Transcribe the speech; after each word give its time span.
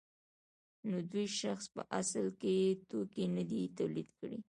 نو 0.89 0.97
دې 1.13 1.23
شخص 1.39 1.65
په 1.75 1.81
اصل 1.99 2.25
کې 2.41 2.55
توکي 2.89 3.25
نه 3.35 3.43
دي 3.49 3.61
تولید 3.77 4.09
کړي 4.19 4.39